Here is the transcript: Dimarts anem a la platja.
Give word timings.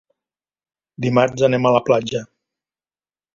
Dimarts 1.05 1.43
anem 1.49 1.67
a 1.67 1.73
la 1.77 1.83
platja. 1.91 2.23